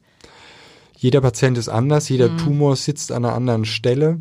Jeder 0.95 1.21
Patient 1.21 1.57
ist 1.57 1.69
anders, 1.69 2.09
jeder 2.09 2.29
mhm. 2.29 2.37
Tumor 2.37 2.75
sitzt 2.75 3.11
an 3.11 3.25
einer 3.25 3.35
anderen 3.35 3.65
Stelle. 3.65 4.19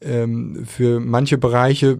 Ähm, 0.00 0.64
für 0.66 1.00
manche 1.00 1.38
Bereiche 1.38 1.98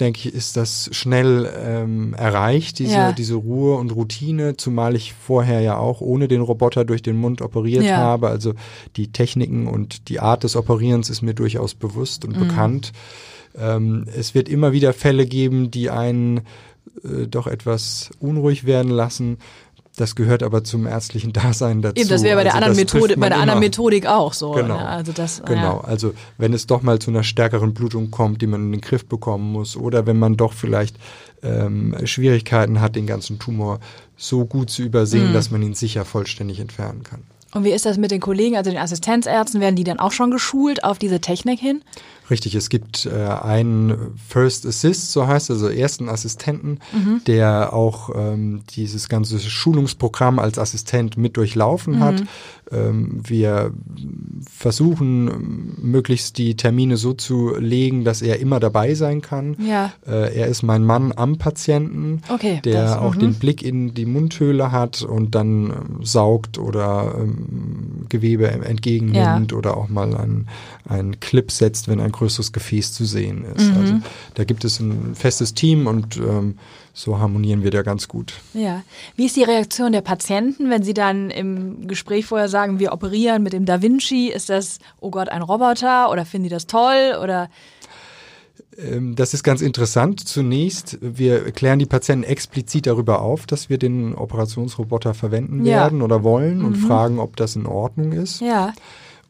denke 0.00 0.20
ich, 0.20 0.34
ist 0.34 0.56
das 0.56 0.88
schnell 0.92 1.50
ähm, 1.62 2.14
erreicht, 2.14 2.78
diese, 2.78 2.94
ja. 2.94 3.12
diese 3.12 3.34
Ruhe 3.34 3.76
und 3.76 3.94
Routine, 3.94 4.56
zumal 4.56 4.96
ich 4.96 5.12
vorher 5.12 5.60
ja 5.60 5.76
auch 5.76 6.00
ohne 6.00 6.26
den 6.26 6.40
Roboter 6.40 6.84
durch 6.84 7.02
den 7.02 7.16
Mund 7.16 7.42
operiert 7.42 7.84
ja. 7.84 7.96
habe. 7.96 8.28
Also 8.28 8.54
die 8.96 9.12
Techniken 9.12 9.66
und 9.66 10.08
die 10.08 10.20
Art 10.20 10.44
des 10.44 10.56
Operierens 10.56 11.10
ist 11.10 11.22
mir 11.22 11.34
durchaus 11.34 11.74
bewusst 11.74 12.24
und 12.24 12.36
mhm. 12.36 12.48
bekannt. 12.48 12.92
Ähm, 13.58 14.06
es 14.16 14.34
wird 14.34 14.48
immer 14.48 14.72
wieder 14.72 14.92
Fälle 14.92 15.26
geben, 15.26 15.70
die 15.70 15.90
einen 15.90 16.42
äh, 17.04 17.26
doch 17.26 17.46
etwas 17.46 18.10
unruhig 18.20 18.64
werden 18.64 18.90
lassen. 18.90 19.38
Das 19.96 20.14
gehört 20.14 20.42
aber 20.42 20.64
zum 20.64 20.86
ärztlichen 20.86 21.32
Dasein 21.32 21.82
dazu. 21.82 22.00
Eben, 22.00 22.08
das 22.08 22.22
wäre 22.22 22.36
bei 22.36 22.44
der 22.44 22.54
also 22.54 22.64
anderen 22.64 22.76
Methode, 22.80 23.16
bei 23.16 23.28
der 23.28 23.38
anderen 23.38 23.60
Methodik 23.60 24.06
auch 24.06 24.32
so. 24.32 24.52
Genau. 24.52 24.78
Ne? 24.78 24.88
Also 24.88 25.12
das, 25.12 25.42
genau. 25.44 25.82
Ja. 25.82 25.84
Also 25.84 26.14
wenn 26.38 26.54
es 26.54 26.66
doch 26.66 26.82
mal 26.82 26.98
zu 26.98 27.10
einer 27.10 27.22
stärkeren 27.22 27.74
Blutung 27.74 28.10
kommt, 28.10 28.40
die 28.40 28.46
man 28.46 28.62
in 28.62 28.72
den 28.72 28.80
Griff 28.80 29.04
bekommen 29.04 29.52
muss, 29.52 29.76
oder 29.76 30.06
wenn 30.06 30.18
man 30.18 30.36
doch 30.36 30.52
vielleicht 30.52 30.96
ähm, 31.42 31.94
Schwierigkeiten 32.04 32.80
hat, 32.80 32.96
den 32.96 33.06
ganzen 33.06 33.38
Tumor 33.38 33.80
so 34.16 34.46
gut 34.46 34.70
zu 34.70 34.82
übersehen, 34.82 35.30
mhm. 35.30 35.34
dass 35.34 35.50
man 35.50 35.60
ihn 35.62 35.74
sicher 35.74 36.04
vollständig 36.04 36.60
entfernen 36.60 37.02
kann. 37.02 37.22
Und 37.52 37.64
wie 37.64 37.70
ist 37.70 37.84
das 37.84 37.98
mit 37.98 38.12
den 38.12 38.20
Kollegen, 38.20 38.56
also 38.56 38.70
den 38.70 38.78
Assistenzärzten? 38.78 39.60
Werden 39.60 39.76
die 39.76 39.84
dann 39.84 39.98
auch 39.98 40.12
schon 40.12 40.30
geschult 40.30 40.84
auf 40.84 40.98
diese 40.98 41.20
Technik 41.20 41.58
hin? 41.58 41.82
Richtig, 42.30 42.54
es 42.54 42.68
gibt 42.68 43.06
äh, 43.06 43.10
einen 43.10 44.14
First 44.28 44.66
Assist, 44.66 45.12
so 45.12 45.26
heißt 45.26 45.50
also 45.50 45.68
ersten 45.68 46.08
Assistenten, 46.08 46.78
mhm. 46.92 47.22
der 47.26 47.72
auch 47.72 48.10
ähm, 48.14 48.62
dieses 48.76 49.08
ganze 49.08 49.38
Schulungsprogramm 49.38 50.38
als 50.38 50.58
Assistent 50.58 51.16
mit 51.16 51.36
durchlaufen 51.36 51.96
mhm. 51.96 52.00
hat. 52.00 52.22
Ähm, 52.72 53.20
wir 53.26 53.72
versuchen 54.48 55.76
möglichst 55.82 56.38
die 56.38 56.54
Termine 56.54 56.96
so 56.96 57.14
zu 57.14 57.56
legen, 57.58 58.04
dass 58.04 58.22
er 58.22 58.38
immer 58.38 58.60
dabei 58.60 58.94
sein 58.94 59.22
kann. 59.22 59.56
Ja. 59.58 59.92
Äh, 60.06 60.38
er 60.38 60.46
ist 60.46 60.62
mein 60.62 60.84
Mann 60.84 61.12
am 61.14 61.38
Patienten, 61.38 62.22
okay, 62.28 62.60
der 62.64 62.84
das, 62.84 62.96
auch 62.98 63.16
-hmm. 63.16 63.20
den 63.20 63.34
Blick 63.34 63.62
in 63.62 63.94
die 63.94 64.06
Mundhöhle 64.06 64.70
hat 64.70 65.02
und 65.02 65.34
dann 65.34 65.70
ähm, 65.70 66.04
saugt 66.04 66.58
oder 66.58 67.14
ähm, 67.18 68.06
Gewebe 68.08 68.48
entgegennimmt 68.48 69.52
ja. 69.52 69.58
oder 69.58 69.76
auch 69.76 69.88
mal 69.88 70.14
einen, 70.14 70.46
einen 70.88 71.18
Clip 71.18 71.50
setzt, 71.50 71.88
wenn 71.88 72.00
ein 72.00 72.12
größeres 72.20 72.52
Gefäß 72.52 72.92
zu 72.92 73.04
sehen 73.04 73.44
ist. 73.56 73.70
Mhm. 73.70 73.76
Also 73.76 73.94
da 74.34 74.44
gibt 74.44 74.64
es 74.64 74.78
ein 74.78 75.14
festes 75.14 75.54
Team 75.54 75.86
und 75.86 76.18
ähm, 76.18 76.58
so 76.92 77.18
harmonieren 77.18 77.62
wir 77.62 77.70
da 77.70 77.82
ganz 77.82 78.08
gut. 78.08 78.34
Ja. 78.52 78.82
Wie 79.16 79.26
ist 79.26 79.36
die 79.36 79.42
Reaktion 79.42 79.92
der 79.92 80.02
Patienten, 80.02 80.68
wenn 80.68 80.82
sie 80.82 80.92
dann 80.92 81.30
im 81.30 81.88
Gespräch 81.88 82.26
vorher 82.26 82.48
sagen, 82.48 82.78
wir 82.78 82.92
operieren 82.92 83.42
mit 83.42 83.54
dem 83.54 83.64
Da 83.64 83.80
Vinci? 83.80 84.28
Ist 84.28 84.50
das, 84.50 84.80
oh 85.00 85.10
Gott, 85.10 85.30
ein 85.30 85.42
Roboter 85.42 86.10
oder 86.10 86.26
finden 86.26 86.44
die 86.44 86.50
das 86.50 86.66
toll 86.66 87.16
oder? 87.22 87.48
Ähm, 88.78 89.16
das 89.16 89.32
ist 89.32 89.42
ganz 89.42 89.62
interessant. 89.62 90.20
Zunächst, 90.20 90.98
wir 91.00 91.52
klären 91.52 91.78
die 91.78 91.86
Patienten 91.86 92.24
explizit 92.24 92.86
darüber 92.86 93.22
auf, 93.22 93.46
dass 93.46 93.70
wir 93.70 93.78
den 93.78 94.14
Operationsroboter 94.14 95.14
verwenden 95.14 95.64
ja. 95.64 95.76
werden 95.76 96.02
oder 96.02 96.22
wollen 96.22 96.58
mhm. 96.58 96.64
und 96.66 96.74
fragen, 96.76 97.18
ob 97.18 97.36
das 97.36 97.56
in 97.56 97.64
Ordnung 97.64 98.12
ist. 98.12 98.42
Ja. 98.42 98.74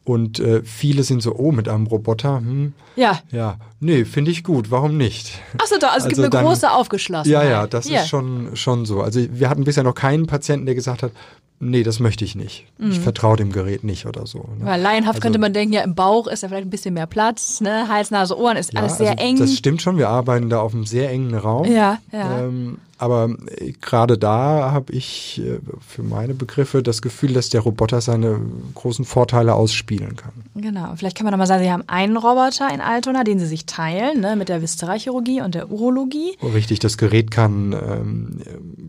Und 0.03 0.39
äh, 0.39 0.63
viele 0.63 1.03
sind 1.03 1.21
so, 1.21 1.35
oh, 1.35 1.51
mit 1.51 1.69
einem 1.69 1.85
Roboter, 1.85 2.37
hm, 2.37 2.73
ja. 2.95 3.19
Ja, 3.31 3.57
nee, 3.79 4.03
finde 4.03 4.31
ich 4.31 4.43
gut, 4.43 4.71
warum 4.71 4.97
nicht? 4.97 5.39
Achso, 5.59 5.75
da, 5.79 5.87
also, 5.87 5.93
also 5.93 5.97
es 5.97 6.03
gibt 6.05 6.11
also 6.11 6.21
eine 6.23 6.29
dann, 6.29 6.45
große 6.45 6.71
Aufgeschlossenheit. 6.71 7.43
Ja, 7.43 7.49
ja, 7.49 7.67
das 7.67 7.87
yeah. 7.87 8.01
ist 8.01 8.09
schon, 8.09 8.55
schon 8.55 8.85
so. 8.85 9.01
Also 9.01 9.21
wir 9.31 9.49
hatten 9.49 9.63
bisher 9.63 9.83
noch 9.83 9.93
keinen 9.93 10.25
Patienten, 10.25 10.65
der 10.65 10.73
gesagt 10.73 11.03
hat, 11.03 11.11
nee, 11.59 11.83
das 11.83 11.99
möchte 11.99 12.25
ich 12.25 12.35
nicht. 12.35 12.65
Mhm. 12.79 12.91
Ich 12.91 12.99
vertraue 12.99 13.37
dem 13.37 13.51
Gerät 13.51 13.83
nicht 13.83 14.07
oder 14.07 14.25
so. 14.25 14.39
Ne? 14.39 14.65
Weil 14.65 14.81
laienhaft 14.81 15.17
also, 15.17 15.21
könnte 15.21 15.39
man 15.39 15.53
denken, 15.53 15.73
ja, 15.73 15.81
im 15.81 15.93
Bauch 15.93 16.27
ist 16.27 16.41
da 16.41 16.47
vielleicht 16.47 16.65
ein 16.65 16.71
bisschen 16.71 16.95
mehr 16.95 17.05
Platz, 17.05 17.61
ne? 17.61 17.87
Hals, 17.87 18.09
Nase, 18.09 18.37
Ohren 18.37 18.57
ist 18.57 18.73
ja, 18.73 18.79
alles 18.79 18.97
sehr 18.97 19.11
also 19.11 19.23
eng. 19.23 19.37
Das 19.37 19.55
stimmt 19.55 19.81
schon, 19.83 19.97
wir 19.97 20.09
arbeiten 20.09 20.49
da 20.49 20.61
auf 20.61 20.73
einem 20.73 20.85
sehr 20.85 21.11
engen 21.11 21.35
Raum. 21.35 21.71
Ja, 21.71 21.99
ja. 22.11 22.39
Ähm, 22.39 22.79
aber 23.01 23.35
äh, 23.57 23.71
gerade 23.81 24.17
da 24.17 24.71
habe 24.71 24.93
ich 24.93 25.41
äh, 25.43 25.59
für 25.85 26.03
meine 26.03 26.35
Begriffe 26.35 26.83
das 26.83 27.01
Gefühl, 27.01 27.33
dass 27.33 27.49
der 27.49 27.61
Roboter 27.61 27.99
seine 27.99 28.39
großen 28.75 29.05
Vorteile 29.05 29.55
ausspielen 29.55 30.15
kann. 30.15 30.31
Genau. 30.55 30.93
Vielleicht 30.95 31.17
kann 31.17 31.25
man 31.25 31.31
nochmal 31.31 31.47
sagen, 31.47 31.63
Sie 31.63 31.71
haben 31.71 31.83
einen 31.87 32.15
Roboter 32.15 32.71
in 32.71 32.79
Altona, 32.79 33.23
den 33.23 33.39
Sie 33.39 33.47
sich 33.47 33.65
teilen, 33.65 34.21
ne, 34.21 34.35
mit 34.35 34.49
der 34.49 34.61
Viszeralchirurgie 34.61 35.41
und 35.41 35.55
der 35.55 35.71
Urologie. 35.71 36.37
Richtig, 36.53 36.79
das 36.79 36.97
Gerät 36.97 37.31
kann 37.31 37.73
ähm, 37.73 38.41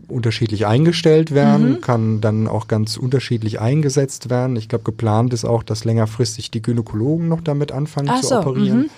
unterschiedlich 0.07 0.67
eingestellt 0.67 1.33
werden, 1.33 1.71
mhm. 1.71 1.81
kann 1.81 2.21
dann 2.21 2.47
auch 2.47 2.67
ganz 2.67 2.97
unterschiedlich 2.97 3.59
eingesetzt 3.59 4.29
werden. 4.29 4.55
Ich 4.57 4.69
glaube, 4.69 4.83
geplant 4.83 5.33
ist 5.33 5.43
auch, 5.43 5.63
dass 5.63 5.85
längerfristig 5.85 6.51
die 6.51 6.61
Gynäkologen 6.61 7.27
noch 7.27 7.41
damit 7.41 7.71
anfangen 7.71 8.09
Ach 8.11 8.21
zu 8.21 8.27
so, 8.27 8.39
operieren. 8.39 8.79
Mhm. 8.79 8.89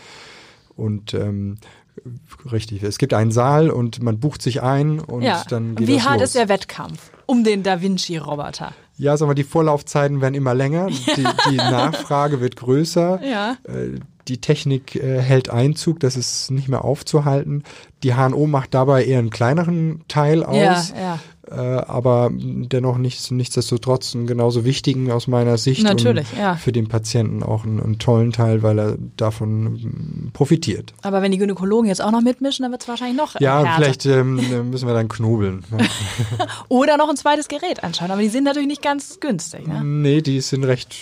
Und 0.76 1.14
ähm, 1.14 1.58
Richtig, 2.52 2.84
es 2.84 2.98
gibt 2.98 3.14
einen 3.14 3.32
Saal 3.32 3.70
und 3.70 4.02
man 4.02 4.20
bucht 4.20 4.42
sich 4.42 4.62
ein 4.62 5.00
und 5.00 5.24
ja. 5.24 5.44
dann 5.50 5.76
geht 5.76 5.88
Wie 5.88 6.02
hart 6.02 6.20
los. 6.20 6.30
ist 6.30 6.36
der 6.36 6.50
Wettkampf 6.50 7.12
um 7.26 7.44
den 7.44 7.64
Da 7.64 7.82
Vinci-Roboter? 7.82 8.74
Ja, 8.98 9.18
sagen 9.18 9.30
wir, 9.30 9.36
die 9.36 9.44
Vorlaufzeiten 9.44 10.22
werden 10.22 10.36
immer 10.36 10.54
länger, 10.54 10.88
die, 11.18 11.28
die 11.50 11.58
Nachfrage 11.58 12.40
wird 12.42 12.56
größer, 12.56 13.22
ja. 13.24 13.58
Äh, 13.64 14.00
die 14.28 14.42
Technik 14.42 14.96
äh, 14.96 15.22
hält 15.22 15.50
Einzug, 15.50 16.00
das 16.00 16.18
ist 16.18 16.50
nicht 16.50 16.68
mehr 16.68 16.84
aufzuhalten. 16.84 17.64
Die 18.02 18.16
HNO 18.16 18.48
macht 18.48 18.74
dabei 18.74 19.06
eher 19.06 19.20
einen 19.20 19.30
kleineren 19.30 20.04
Teil 20.08 20.44
aus. 20.44 20.90
Ja, 20.90 20.96
ja 21.00 21.20
äh, 21.50 21.56
aber 21.56 22.30
dennoch 22.34 22.98
nichts, 22.98 23.32
nichtsdestotrotz 23.32 24.16
einen 24.16 24.28
genauso 24.28 24.66
wichtigen 24.66 25.12
aus 25.12 25.28
meiner 25.28 25.58
Sicht. 25.58 25.84
Natürlich, 25.84 26.32
und 26.34 26.40
ja. 26.40 26.56
Für 26.56 26.72
den 26.72 26.88
Patienten 26.88 27.44
auch 27.44 27.64
einen, 27.66 27.80
einen, 27.80 28.00
tollen 28.00 28.32
Teil, 28.32 28.64
weil 28.64 28.80
er 28.80 28.98
davon 29.18 29.74
mm, 29.74 30.32
profitiert. 30.34 30.94
Aber 31.02 31.22
wenn 31.22 31.32
die 31.32 31.38
Gynäkologen 31.38 31.88
jetzt 31.88 32.02
auch 32.02 32.12
noch 32.12 32.22
mitmischen, 32.22 32.64
dann 32.64 32.72
wird 32.72 32.82
es 32.82 32.88
wahrscheinlich 32.88 33.18
noch 33.18 33.40
Ja, 33.40 33.64
härter. 33.64 33.76
vielleicht 33.76 34.06
ähm, 34.06 34.70
müssen 34.70 34.88
wir 34.88 34.94
dann 34.94 35.08
knobeln. 35.08 35.64
Oder 36.70 36.98
noch 36.98 37.10
ein 37.10 37.18
zweites 37.18 37.48
Gerät 37.48 37.84
anschauen, 37.84 38.12
aber 38.12 38.22
die 38.22 38.30
sind 38.30 38.44
natürlich 38.44 38.68
nicht 38.68 38.82
ganz 38.82 39.20
günstig. 39.20 39.68
Ne? 39.68 39.84
Nee, 39.84 40.22
die 40.22 40.42
sind 40.42 40.64
recht 40.64 40.96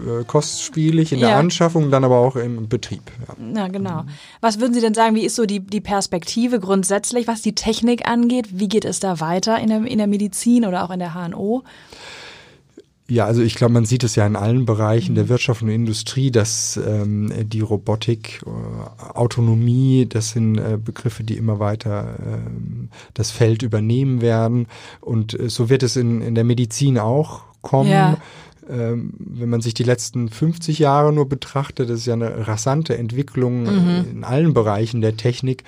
äh, 0.00 0.24
kostspielig 0.24 1.12
in 1.12 1.18
ja. 1.18 1.28
der 1.28 1.36
Anschaffung, 1.36 1.90
dann 1.90 2.04
aber 2.04 2.18
auch 2.18 2.36
im 2.36 2.68
Betrieb. 2.68 3.02
Ja. 3.26 3.62
ja, 3.62 3.68
genau. 3.68 4.04
Was 4.40 4.60
würden 4.60 4.74
Sie 4.74 4.80
denn 4.80 4.94
sagen, 4.94 5.14
wie 5.14 5.24
ist 5.24 5.36
so 5.36 5.46
die, 5.46 5.60
die 5.60 5.80
Perspektive 5.80 6.60
grundsätzlich, 6.60 7.26
was 7.26 7.42
die 7.42 7.54
Technik 7.54 8.08
angeht? 8.08 8.58
Wie 8.58 8.68
geht 8.68 8.84
es 8.84 9.00
da 9.00 9.20
weiter 9.20 9.58
in 9.58 9.68
der, 9.68 9.84
in 9.84 9.98
der 9.98 10.06
Medizin 10.06 10.64
oder 10.64 10.84
auch 10.84 10.90
in 10.90 10.98
der 10.98 11.14
HNO? 11.14 11.64
Ja, 13.10 13.26
also 13.26 13.42
ich 13.42 13.56
glaube, 13.56 13.72
man 13.72 13.86
sieht 13.86 14.04
es 14.04 14.14
ja 14.14 14.24
in 14.24 14.36
allen 14.36 14.66
Bereichen 14.66 15.16
der 15.16 15.28
Wirtschaft 15.28 15.62
und 15.62 15.68
Industrie, 15.68 16.30
dass 16.30 16.76
ähm, 16.76 17.32
die 17.42 17.60
Robotik, 17.60 18.40
äh, 18.46 19.12
Autonomie, 19.14 20.06
das 20.08 20.30
sind 20.30 20.58
äh, 20.58 20.78
Begriffe, 20.82 21.24
die 21.24 21.36
immer 21.36 21.58
weiter 21.58 22.14
äh, 22.20 22.88
das 23.14 23.32
Feld 23.32 23.62
übernehmen 23.64 24.20
werden. 24.20 24.68
Und 25.00 25.38
äh, 25.38 25.48
so 25.48 25.68
wird 25.68 25.82
es 25.82 25.96
in, 25.96 26.22
in 26.22 26.36
der 26.36 26.44
Medizin 26.44 26.98
auch 26.98 27.42
kommen. 27.62 27.90
Ja 27.90 28.18
ähm, 28.70 29.12
wenn 29.18 29.48
man 29.48 29.60
sich 29.60 29.74
die 29.74 29.82
letzten 29.82 30.28
50 30.28 30.78
Jahre 30.78 31.12
nur 31.12 31.28
betrachtet, 31.28 31.90
das 31.90 32.00
ist 32.00 32.06
ja 32.06 32.14
eine 32.14 32.46
rasante 32.46 32.96
Entwicklung 32.96 33.62
mhm. 33.62 34.04
in 34.10 34.24
allen 34.24 34.54
Bereichen 34.54 35.00
der 35.00 35.16
Technik 35.16 35.64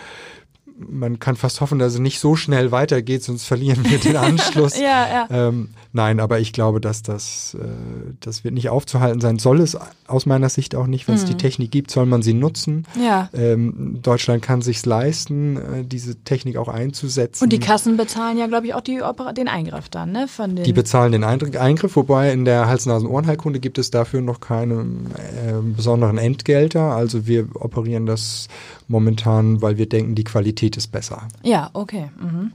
man 0.91 1.19
kann 1.19 1.37
fast 1.37 1.61
hoffen, 1.61 1.79
dass 1.79 1.95
es 1.95 1.99
nicht 1.99 2.19
so 2.19 2.37
schnell 2.37 2.73
weitergeht, 2.73 3.23
sonst 3.23 3.45
verlieren 3.45 3.89
wir 3.89 3.99
den 3.99 4.17
Anschluss. 4.17 4.79
ja, 4.79 5.09
ja. 5.09 5.29
Ähm, 5.31 5.71
nein, 5.93 6.21
aber 6.21 6.41
ich 6.41 6.53
glaube, 6.53 6.81
dass 6.81 7.03
das, 7.03 7.57
äh, 7.61 7.67
das 8.21 8.45
wird 8.45 8.55
nicht 8.55 8.69
aufzuhalten 8.69 9.21
sein. 9.21 9.39
Soll 9.39 9.61
es 9.61 9.77
aus 10.07 10.27
meiner 10.27 10.49
Sicht 10.49 10.75
auch 10.75 10.87
nicht. 10.87 11.09
Wenn 11.09 11.15
es 11.15 11.25
mhm. 11.25 11.29
die 11.29 11.37
Technik 11.37 11.71
gibt, 11.71 11.91
soll 11.91 12.07
man 12.07 12.23
sie 12.23 12.35
nutzen. 12.35 12.87
Ja. 13.03 13.29
Ähm, 13.33 13.99
Deutschland 14.03 14.43
kann 14.43 14.63
sich 14.63 14.85
leisten, 14.85 15.57
äh, 15.57 15.85
diese 15.85 16.17
Technik 16.17 16.57
auch 16.57 16.69
einzusetzen. 16.69 17.45
Und 17.45 17.53
die 17.53 17.61
Kassen 17.61 17.97
bezahlen 17.97 18.39
ja, 18.39 18.47
glaube 18.47 18.67
ich, 18.67 18.75
auch 18.75 18.81
die 18.81 19.03
Opera 19.03 19.33
den 19.33 19.49
Eingriff 19.49 19.89
dann, 19.89 20.13
ne? 20.13 20.29
Von 20.29 20.57
den 20.57 20.65
die 20.65 20.73
bezahlen 20.73 21.13
den 21.13 21.25
Eingriff, 21.25 21.97
wobei 21.97 22.33
in 22.33 22.45
der 22.45 22.67
Hals-Nasen-Ohrenheilkunde 22.67 23.61
gibt 23.61 23.79
es 23.79 23.91
dafür 23.91 24.21
noch 24.21 24.41
keine 24.41 24.75
äh, 24.75 25.61
besonderen 25.77 26.19
Entgelter. 26.19 26.93
Also 26.93 27.27
wir 27.27 27.49
operieren 27.55 28.07
das 28.07 28.49
momentan, 28.93 29.61
weil 29.61 29.77
wir 29.79 29.89
denken, 29.89 30.15
die 30.15 30.23
Qualität 30.23 30.77
ist 30.77 30.93
besser. 30.93 31.27
Ja, 31.43 31.71
okay. 31.73 32.11
Mhm. 32.21 32.53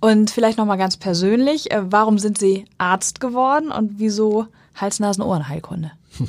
Und 0.00 0.30
vielleicht 0.30 0.58
nochmal 0.58 0.78
ganz 0.78 0.96
persönlich, 0.96 1.72
äh, 1.72 1.82
warum 1.90 2.18
sind 2.18 2.38
Sie 2.38 2.66
Arzt 2.78 3.20
geworden 3.20 3.72
und 3.72 3.98
wieso 3.98 4.46
Hals-Nasen-Ohrenheilkunde? 4.76 5.90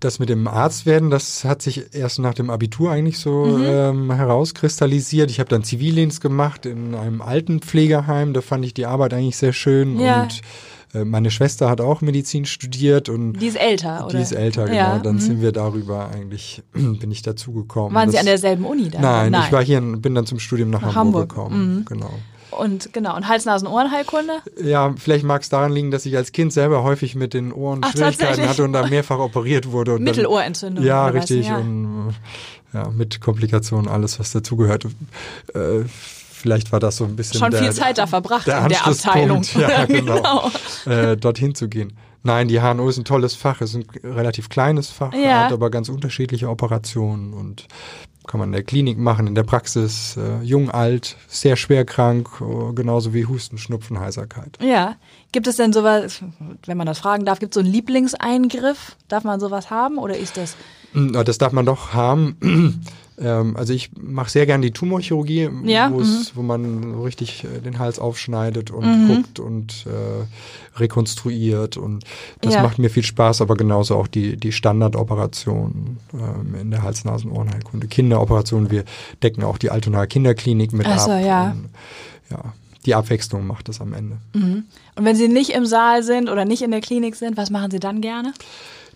Das 0.00 0.18
mit 0.18 0.28
dem 0.28 0.46
Arzt 0.46 0.86
werden, 0.86 1.10
das 1.10 1.44
hat 1.44 1.62
sich 1.62 1.94
erst 1.94 2.18
nach 2.18 2.34
dem 2.34 2.50
Abitur 2.50 2.90
eigentlich 2.90 3.18
so 3.18 3.44
mhm. 3.44 3.64
ähm, 3.64 4.12
herauskristallisiert. 4.12 5.30
Ich 5.30 5.40
habe 5.40 5.48
dann 5.48 5.64
Zivildienst 5.64 6.20
gemacht 6.20 6.66
in 6.66 6.94
einem 6.94 7.20
Altenpflegeheim. 7.20 8.32
Da 8.32 8.40
fand 8.40 8.64
ich 8.64 8.74
die 8.74 8.86
Arbeit 8.86 9.14
eigentlich 9.14 9.36
sehr 9.36 9.52
schön 9.52 9.98
ja. 9.98 10.22
und 10.22 10.40
äh, 10.94 11.04
meine 11.04 11.30
Schwester 11.30 11.70
hat 11.70 11.80
auch 11.80 12.00
Medizin 12.00 12.44
studiert 12.44 13.08
und 13.08 13.34
die 13.34 13.46
ist 13.46 13.56
älter, 13.56 14.06
oder? 14.06 14.16
Die 14.16 14.22
ist 14.22 14.32
älter, 14.32 14.66
genau. 14.66 14.76
Ja, 14.76 14.98
dann 14.98 15.16
mhm. 15.16 15.20
sind 15.20 15.40
wir 15.40 15.52
darüber 15.52 16.10
eigentlich 16.10 16.62
bin 16.72 17.10
ich 17.10 17.22
dazugekommen. 17.22 17.94
Waren 17.94 18.10
Sie 18.10 18.18
an 18.18 18.26
derselben 18.26 18.64
Uni 18.64 18.90
dann? 18.90 19.02
Nein, 19.02 19.32
Nein, 19.32 19.42
ich 19.46 19.52
war 19.52 19.64
hier, 19.64 19.80
bin 19.80 20.14
dann 20.14 20.26
zum 20.26 20.38
Studium 20.38 20.70
nach, 20.70 20.82
nach 20.82 20.94
Hamburg, 20.94 21.34
Hamburg, 21.34 21.50
gekommen. 21.50 21.76
Mhm. 21.76 21.84
Genau. 21.86 22.10
Und 22.62 22.92
genau, 22.92 23.16
und 23.16 23.26
Hals-Nasen-Ohrenheilkunde? 23.26 24.34
Ja, 24.62 24.94
vielleicht 24.96 25.24
mag 25.24 25.42
es 25.42 25.48
daran 25.48 25.72
liegen, 25.72 25.90
dass 25.90 26.06
ich 26.06 26.16
als 26.16 26.30
Kind 26.30 26.52
selber 26.52 26.84
häufig 26.84 27.16
mit 27.16 27.34
den 27.34 27.52
Ohren 27.52 27.80
Ach, 27.82 27.90
Schwierigkeiten 27.90 28.48
hatte 28.48 28.62
und 28.62 28.72
da 28.72 28.86
mehrfach 28.86 29.18
operiert 29.18 29.72
wurde. 29.72 29.94
Und 29.94 30.04
Mittelohrentzündung. 30.04 30.84
Dann, 30.84 30.86
ja, 30.86 31.06
richtig. 31.08 31.48
Ja. 31.48 31.56
Und 31.56 32.14
ja, 32.72 32.88
mit 32.90 33.20
Komplikationen, 33.20 33.88
alles, 33.88 34.20
was 34.20 34.30
dazugehört. 34.30 34.86
Äh, 35.54 35.84
Vielleicht 36.42 36.72
war 36.72 36.80
das 36.80 36.96
so 36.96 37.04
ein 37.04 37.14
bisschen. 37.14 37.38
Schon 37.38 37.52
der, 37.52 37.62
viel 37.62 37.72
Zeit 37.72 37.98
da 37.98 38.08
verbracht 38.08 38.48
der 38.48 38.62
in 38.62 38.68
der 38.70 38.84
Abteilung. 38.84 39.42
Ja, 39.54 39.84
genau. 39.86 40.50
genau. 40.84 40.92
Äh, 40.92 41.16
dorthin 41.16 41.54
zu 41.54 41.68
gehen. 41.68 41.92
Nein, 42.24 42.48
die 42.48 42.60
HNO 42.60 42.88
ist 42.88 42.98
ein 42.98 43.04
tolles 43.04 43.34
Fach, 43.34 43.60
es 43.60 43.74
ist 43.74 43.76
ein 43.76 44.12
relativ 44.12 44.48
kleines 44.48 44.90
Fach, 44.90 45.12
ja. 45.12 45.44
hat 45.44 45.52
aber 45.52 45.70
ganz 45.70 45.88
unterschiedliche 45.88 46.48
Operationen 46.48 47.32
und 47.32 47.66
kann 48.26 48.40
man 48.40 48.50
in 48.50 48.52
der 48.52 48.62
Klinik 48.62 48.98
machen, 48.98 49.26
in 49.26 49.34
der 49.34 49.42
Praxis, 49.42 50.16
äh, 50.16 50.42
jung, 50.42 50.70
alt, 50.70 51.16
sehr 51.28 51.56
schwer 51.56 51.84
krank, 51.84 52.28
äh, 52.40 52.72
genauso 52.72 53.14
wie 53.14 53.26
Husten, 53.26 53.58
Schnupfen, 53.58 53.98
Heiserkeit. 53.98 54.58
Ja. 54.60 54.96
Gibt 55.32 55.46
es 55.46 55.56
denn 55.56 55.72
sowas, 55.72 56.22
wenn 56.66 56.76
man 56.76 56.86
das 56.86 56.98
fragen 56.98 57.24
darf, 57.24 57.38
gibt 57.38 57.52
es 57.52 57.54
so 57.54 57.60
einen 57.60 57.72
Lieblingseingriff? 57.72 58.96
Darf 59.08 59.24
man 59.24 59.40
sowas 59.40 59.70
haben 59.70 59.98
oder 59.98 60.16
ist 60.16 60.36
das? 60.36 60.56
Das 60.92 61.38
darf 61.38 61.52
man 61.52 61.64
doch 61.64 61.94
haben. 61.94 62.84
Ähm, 63.22 63.56
also 63.56 63.72
ich 63.72 63.90
mache 64.00 64.30
sehr 64.30 64.46
gern 64.46 64.62
die 64.62 64.72
Tumorchirurgie, 64.72 65.48
ja? 65.64 65.88
mhm. 65.88 66.26
wo 66.34 66.42
man 66.42 66.94
so 66.94 67.02
richtig 67.02 67.44
äh, 67.44 67.60
den 67.60 67.78
Hals 67.78 67.98
aufschneidet 67.98 68.70
und 68.70 68.84
mhm. 68.84 69.08
guckt 69.08 69.40
und 69.40 69.86
äh, 69.86 70.78
rekonstruiert 70.78 71.76
und 71.76 72.04
das 72.40 72.54
ja. 72.54 72.62
macht 72.62 72.78
mir 72.78 72.90
viel 72.90 73.04
Spaß, 73.04 73.40
aber 73.40 73.56
genauso 73.56 73.96
auch 73.96 74.06
die, 74.06 74.36
die 74.36 74.52
Standardoperationen 74.52 75.98
ähm, 76.12 76.54
in 76.60 76.70
der 76.70 76.82
Hals-Nasen-Ohrenheilkunde. 76.82 77.86
Kinderoperationen, 77.86 78.70
wir 78.70 78.84
decken 79.22 79.44
auch 79.44 79.58
die 79.58 79.70
Altona 79.70 80.06
Kinderklinik 80.06 80.72
mit 80.72 80.86
Ach 80.86 80.98
so, 80.98 81.10
ab. 81.12 81.24
Ja. 81.24 81.50
Und, 81.52 81.68
ja 82.30 82.52
die 82.84 82.94
Abwechslung 82.94 83.46
macht 83.46 83.68
es 83.68 83.80
am 83.80 83.92
Ende. 83.92 84.16
Mhm. 84.32 84.64
Und 84.96 85.04
wenn 85.04 85.16
Sie 85.16 85.28
nicht 85.28 85.50
im 85.50 85.66
Saal 85.66 86.02
sind 86.02 86.28
oder 86.28 86.44
nicht 86.44 86.62
in 86.62 86.70
der 86.70 86.80
Klinik 86.80 87.14
sind, 87.14 87.36
was 87.36 87.50
machen 87.50 87.70
Sie 87.70 87.78
dann 87.78 88.00
gerne? 88.00 88.32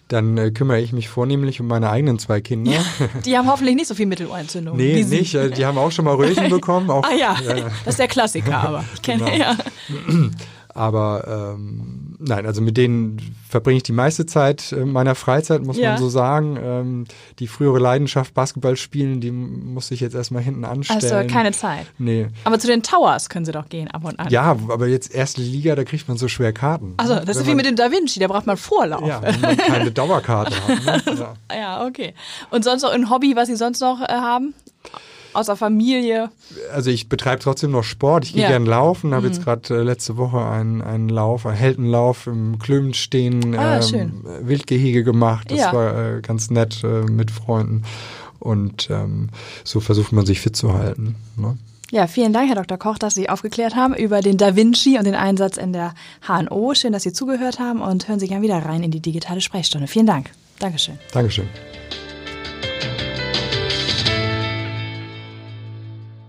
Dann 0.09 0.39
äh, 0.39 0.53
kümmere 0.53 0.81
ich 0.81 0.93
mich 0.93 1.09
vornehmlich 1.09 1.61
um 1.61 1.67
meine 1.67 1.91
eigenen 1.91 2.19
zwei 2.19 2.41
Kinder. 2.41 2.71
Ja, 2.71 2.85
die 3.25 3.37
haben 3.37 3.51
hoffentlich 3.51 3.75
nicht 3.75 3.89
so 3.89 3.95
viel 3.95 4.07
Mittelohrentzündung. 4.07 4.77
Nee, 4.77 5.03
nicht. 5.03 5.35
Äh, 5.35 5.51
die 5.51 5.67
haben 5.67 5.79
auch 5.79 5.91
schon 5.91 6.05
mal 6.05 6.15
Röhrchen 6.15 6.49
bekommen. 6.51 6.91
Auch, 6.91 7.03
ah 7.03 7.15
ja, 7.15 7.37
das 7.85 7.95
ist 7.95 7.99
der 7.99 8.09
Klassiker, 8.09 8.57
aber 8.59 8.85
ich 8.95 9.03
kenne 9.03 9.25
genau. 9.25 9.37
ja. 9.37 9.57
Aber 10.77 11.55
ähm, 11.57 12.17
nein, 12.19 12.45
also 12.45 12.61
mit 12.61 12.77
denen 12.77 13.35
verbringe 13.49 13.79
ich 13.79 13.83
die 13.83 13.93
meiste 13.93 14.27
Zeit 14.27 14.73
äh, 14.73 14.85
meiner 14.85 15.15
Freizeit, 15.15 15.65
muss 15.65 15.79
ja. 15.79 15.93
man 15.93 15.99
so 15.99 16.11
sagen. 16.11 16.59
Ähm, 16.63 17.05
die 17.39 17.47
frühere 17.47 17.79
Leidenschaft 17.79 18.35
Basketball 18.35 18.77
spielen, 18.77 19.23
die 19.23 19.31
muss 19.31 19.91
ich 19.91 20.01
jetzt 20.01 20.15
erstmal 20.15 20.43
hinten 20.43 20.67
anstellen. 20.67 21.03
Also 21.03 21.33
keine 21.33 21.53
Zeit. 21.53 21.87
Nee. 21.97 22.27
Aber 22.45 22.59
zu 22.59 22.67
den 22.67 22.83
Towers 22.83 23.31
können 23.31 23.47
sie 23.47 23.53
doch 23.53 23.71
gehen 23.71 23.91
ab 23.91 24.05
und 24.05 24.21
an. 24.21 24.29
Ja, 24.29 24.57
aber 24.69 24.87
jetzt 24.87 25.15
erste 25.15 25.41
Liga, 25.41 25.75
da 25.75 25.85
kriegt 25.85 26.09
man 26.09 26.19
so 26.19 26.29
schwer 26.29 26.53
Karten. 26.53 26.93
Also 26.99 27.15
das 27.15 27.27
Wenn 27.27 27.37
ist 27.37 27.47
wie 27.47 27.55
mit 27.55 27.65
dem 27.65 27.77
Da 27.77 27.91
Vinci, 27.91 28.21
da 28.21 28.27
braucht 28.29 28.47
man 28.47 28.59
Vorlauf. 28.59 29.07
Ja, 29.07 29.23
wenn 29.23 29.41
man 29.41 29.57
keine 29.57 29.91
Dauerkarte 29.91 30.55
hat. 30.57 30.85
Ne? 30.85 31.03
Ja. 31.17 31.35
ja, 31.57 31.87
okay. 31.87 32.15
Und 32.51 32.65
sonst 32.65 32.83
noch 32.83 32.91
ein 32.91 33.09
Hobby, 33.09 33.37
was 33.37 33.49
Sie 33.49 33.57
sonst 33.57 33.81
noch 33.81 34.03
äh, 34.03 34.07
haben? 34.07 34.55
Außer 35.37 35.57
Familie? 35.57 36.31
Also 36.73 36.91
ich 36.91 37.09
betreibe 37.09 37.41
trotzdem 37.41 37.71
noch 37.71 37.85
Sport. 37.85 38.25
Ich 38.25 38.33
gehe 38.33 38.43
ja. 38.43 38.49
gern 38.49 38.67
laufen. 38.67 39.15
Habe 39.15 39.27
mhm. 39.27 39.33
jetzt 39.33 39.45
gerade 39.45 39.75
äh, 39.75 39.83
letzte 39.83 40.17
Woche 40.17 40.45
einen, 40.45 40.83
einen 40.83 41.09
Lauf, 41.09 41.47
einen 41.47 41.57
Heldenlauf 41.57 42.27
im 42.27 42.59
Klömenstehen 42.59 43.57
ah, 43.57 43.81
ähm, 43.93 44.25
Wildgehege 44.41 45.05
gemacht. 45.05 45.51
Das 45.51 45.59
ja. 45.59 45.73
war 45.73 46.17
äh, 46.17 46.21
ganz 46.21 46.51
nett 46.51 46.83
äh, 46.83 47.03
mit 47.03 47.31
Freunden. 47.31 47.83
Und 48.39 48.89
ähm, 48.91 49.29
so 49.65 49.81
versucht 49.81 50.13
man 50.13 50.27
sich 50.27 50.41
fit 50.41 50.57
zu 50.57 50.73
halten. 50.73 51.17
Ne? 51.37 51.57
Ja, 51.91 52.09
vielen 52.09 52.33
Dank, 52.33 52.49
Herr 52.49 52.57
Dr. 52.57 52.79
Koch, 52.79 52.99
dass 52.99 53.15
Sie 53.15 53.29
aufgeklärt 53.29 53.77
haben 53.77 53.95
über 53.95 54.21
den 54.21 54.37
Da 54.37 54.57
Vinci 54.57 54.99
und 54.99 55.05
den 55.05 55.15
Einsatz 55.15 55.57
in 55.57 55.73
der 55.73 55.95
HNO. 56.27 56.75
Schön, 56.75 56.93
dass 56.93 57.05
Sie 57.05 57.13
zugehört 57.13 57.61
haben 57.61 57.81
und 57.81 58.09
hören 58.09 58.19
Sie 58.19 58.27
gerne 58.27 58.43
wieder 58.43 58.59
rein 58.59 58.83
in 58.83 58.91
die 58.91 59.01
digitale 59.01 59.41
Sprechstunde. 59.41 59.87
Vielen 59.87 60.07
Dank. 60.07 60.31
Dankeschön. 60.59 60.99
Dankeschön. 61.13 61.49